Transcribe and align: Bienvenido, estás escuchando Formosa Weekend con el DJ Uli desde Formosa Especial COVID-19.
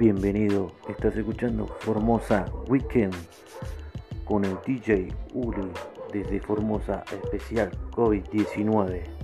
Bienvenido, 0.00 0.72
estás 0.88 1.14
escuchando 1.14 1.66
Formosa 1.80 2.46
Weekend 2.68 3.14
con 4.24 4.46
el 4.46 4.56
DJ 4.66 5.14
Uli 5.34 5.70
desde 6.10 6.40
Formosa 6.40 7.04
Especial 7.12 7.70
COVID-19. 7.90 9.19